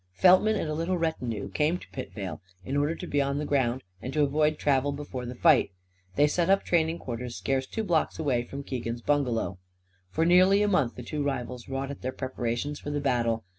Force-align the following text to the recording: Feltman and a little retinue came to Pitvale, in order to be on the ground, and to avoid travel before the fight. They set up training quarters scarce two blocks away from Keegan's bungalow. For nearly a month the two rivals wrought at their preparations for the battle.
Feltman 0.13 0.55
and 0.55 0.67
a 0.67 0.73
little 0.73 0.97
retinue 0.97 1.51
came 1.51 1.77
to 1.77 1.87
Pitvale, 1.89 2.41
in 2.65 2.75
order 2.75 2.95
to 2.95 3.05
be 3.05 3.21
on 3.21 3.37
the 3.37 3.45
ground, 3.45 3.83
and 4.01 4.11
to 4.13 4.23
avoid 4.23 4.57
travel 4.57 4.91
before 4.91 5.27
the 5.27 5.35
fight. 5.35 5.69
They 6.15 6.25
set 6.25 6.49
up 6.49 6.63
training 6.65 6.97
quarters 6.97 7.35
scarce 7.35 7.67
two 7.67 7.83
blocks 7.83 8.17
away 8.17 8.41
from 8.41 8.63
Keegan's 8.63 9.01
bungalow. 9.03 9.59
For 10.09 10.25
nearly 10.25 10.63
a 10.63 10.67
month 10.67 10.95
the 10.95 11.03
two 11.03 11.21
rivals 11.21 11.69
wrought 11.69 11.91
at 11.91 12.01
their 12.01 12.11
preparations 12.11 12.79
for 12.79 12.89
the 12.89 12.99
battle. 12.99 13.43